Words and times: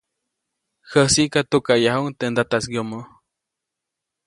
Jäsiʼka 0.91 1.39
tukaʼyajuʼuŋ 1.49 2.07
teʼ 2.17 2.31
ndataʼis 2.31 2.65
yomoʼ. 2.75 3.05